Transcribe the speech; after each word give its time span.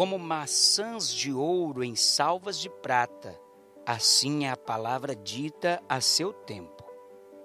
como 0.00 0.18
maçãs 0.18 1.12
de 1.12 1.30
ouro 1.30 1.84
em 1.84 1.94
salvas 1.94 2.58
de 2.58 2.70
prata, 2.70 3.38
assim 3.84 4.46
é 4.46 4.50
a 4.50 4.56
palavra 4.56 5.14
dita 5.14 5.82
a 5.86 6.00
seu 6.00 6.32
tempo. 6.32 6.82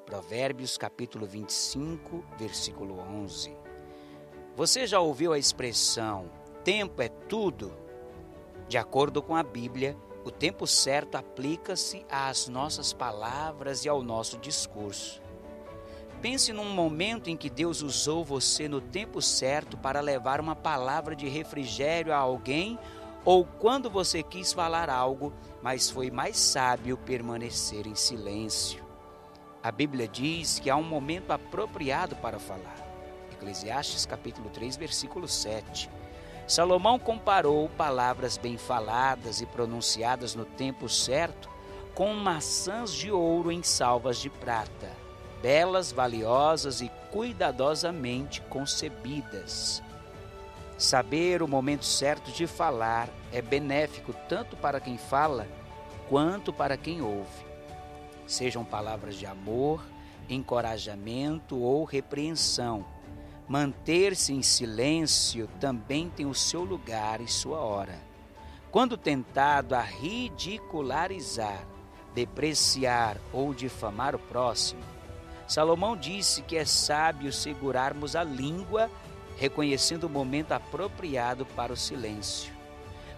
Provérbios 0.06 0.78
capítulo 0.78 1.26
25, 1.26 2.24
versículo 2.38 2.98
11. 2.98 3.54
Você 4.56 4.88
já 4.88 5.02
ouviu 5.02 5.34
a 5.34 5.38
expressão 5.38 6.32
tempo 6.64 7.02
é 7.02 7.10
tudo? 7.10 7.74
De 8.70 8.78
acordo 8.78 9.22
com 9.22 9.36
a 9.36 9.44
Bíblia, 9.44 9.98
o 10.24 10.32
tempo 10.32 10.66
certo 10.66 11.16
aplica-se 11.16 12.06
às 12.10 12.48
nossas 12.48 12.94
palavras 12.94 13.84
e 13.84 13.90
ao 13.90 14.02
nosso 14.02 14.38
discurso. 14.38 15.22
Pense 16.26 16.52
num 16.52 16.72
momento 16.72 17.30
em 17.30 17.38
que 17.38 17.52
Deus 17.52 17.84
usou 17.84 18.26
você 18.26 18.68
no 18.68 18.82
tempo 18.82 19.22
certo 19.22 19.78
para 19.78 20.02
levar 20.02 20.42
uma 20.42 20.56
palavra 20.56 21.16
de 21.16 21.28
refrigério 21.28 22.12
a 22.12 22.18
alguém, 22.18 22.80
ou 23.24 23.46
quando 23.46 23.92
você 23.92 24.24
quis 24.24 24.52
falar 24.52 24.90
algo, 24.90 25.32
mas 25.62 25.88
foi 25.88 26.10
mais 26.10 26.36
sábio 26.36 26.98
permanecer 26.98 27.86
em 27.86 27.94
silêncio. 27.94 28.84
A 29.62 29.72
Bíblia 29.72 30.08
diz 30.08 30.58
que 30.58 30.68
há 30.68 30.76
um 30.76 30.82
momento 30.82 31.30
apropriado 31.30 32.16
para 32.16 32.40
falar. 32.40 32.76
Eclesiastes 33.32 34.08
capítulo 34.08 34.50
3, 34.50 34.78
versículo 34.78 35.28
7. 35.28 35.92
Salomão 36.48 36.98
comparou 36.98 37.70
palavras 37.70 38.36
bem 38.36 38.58
faladas 38.58 39.42
e 39.42 39.46
pronunciadas 39.46 40.34
no 40.34 40.44
tempo 40.44 40.90
certo 40.90 41.48
com 41.94 42.16
maçãs 42.16 42.92
de 42.92 43.12
ouro 43.12 43.52
em 43.52 43.62
salvas 43.62 44.18
de 44.18 44.32
prata, 44.32 45.05
belas, 45.42 45.92
valiosas 45.92 46.82
e 46.82 46.92
cuidadosamente 47.12 48.42
concebidas. 48.50 49.82
Saber 50.78 51.42
o 51.42 51.48
momento 51.48 51.86
certo 51.86 52.32
de 52.32 52.46
falar 52.46 53.10
é 53.32 53.42
benéfico 53.42 54.14
tanto 54.28 54.58
para 54.58 54.80
quem 54.80 54.98
fala 54.98 55.48
quanto 56.10 56.52
para 56.52 56.76
quem 56.76 57.02
ouve 57.02 57.46
sejam 58.28 58.64
palavras 58.64 59.16
de 59.16 59.26
amor, 59.26 59.84
encorajamento 60.30 61.58
ou 61.58 61.84
repreensão. 61.84 62.86
Manter-se 63.48 64.34
em 64.34 64.42
silêncio 64.42 65.48
também 65.60 66.10
tem 66.10 66.26
o 66.26 66.34
seu 66.34 66.64
lugar 66.64 67.22
e 67.22 67.28
sua 67.28 67.60
hora. 67.60 68.00
Quando 68.72 68.98
tentado 68.98 69.76
a 69.76 69.82
ridicularizar, 69.82 71.66
depreciar 72.14 73.18
ou 73.32 73.54
difamar 73.54 74.16
o 74.16 74.20
próximo, 74.20 74.82
Salomão 75.48 75.96
disse 75.96 76.42
que 76.42 76.58
é 76.58 76.66
sábio 76.66 77.32
segurarmos 77.32 78.16
a 78.16 78.24
língua, 78.24 78.90
reconhecendo 79.38 80.06
o 80.06 80.10
momento 80.10 80.54
apropriado 80.54 81.46
para 81.46 81.72
o 81.72 81.78
silêncio. 81.78 82.54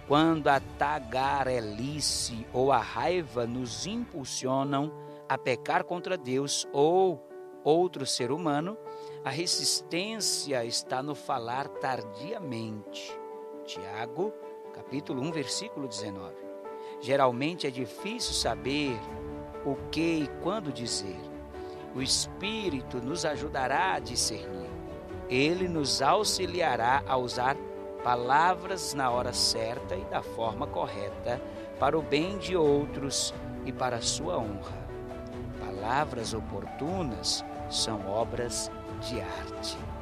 Quando 0.08 0.48
a 0.48 0.60
tagarelice 0.60 2.46
ou 2.54 2.72
a 2.72 2.80
raiva 2.80 3.46
nos 3.46 3.86
impulsionam 3.86 4.92
a 5.28 5.38
pecar 5.38 5.84
contra 5.84 6.18
Deus 6.18 6.68
ou 6.72 7.28
outro 7.64 8.06
ser 8.06 8.32
humano, 8.32 8.78
a 9.24 9.30
resistência 9.30 10.64
está 10.64 11.04
no 11.04 11.14
falar 11.14 11.68
tardiamente. 11.68 13.18
Tiago, 13.66 14.34
capítulo 14.74 15.22
1, 15.24 15.32
versículo 15.34 15.88
19. 15.88 16.34
Geralmente 17.02 17.68
é 17.68 17.70
difícil 17.70 18.34
saber 18.34 18.98
o 19.66 19.76
que 19.92 20.24
e 20.24 20.28
quando 20.42 20.72
dizer. 20.72 21.20
O 21.98 22.02
Espírito 22.02 23.02
nos 23.02 23.26
ajudará 23.26 23.94
a 23.94 24.00
discernir. 24.00 24.70
Ele 25.28 25.68
nos 25.68 26.00
auxiliará 26.00 27.02
a 27.08 27.18
usar 27.18 27.58
palavras 28.04 28.94
na 28.94 29.10
hora 29.10 29.34
certa 29.34 29.96
e 29.96 30.06
da 30.06 30.22
forma 30.22 30.68
correta 30.68 31.42
para 31.80 31.98
o 31.98 32.02
bem 32.04 32.38
de 32.38 32.56
outros 32.56 33.34
e 33.66 33.72
para 33.72 33.96
a 33.96 34.02
sua 34.02 34.38
honra. 34.38 34.88
Palavras 35.60 36.36
oportunas 36.36 37.44
são 37.68 38.08
obras 38.08 38.70
de 39.02 39.20
arte. 39.20 39.97